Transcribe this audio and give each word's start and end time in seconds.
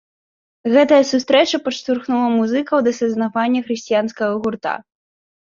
Гэтая 0.75 1.01
сустрэча 1.11 1.57
падштурхнула 1.65 2.27
музыкаў 2.39 2.77
да 2.89 2.95
заснавання 3.01 3.59
хрысціянскага 3.69 4.33
гурта. 4.43 4.73